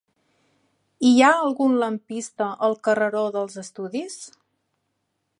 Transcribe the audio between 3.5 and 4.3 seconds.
Estudis?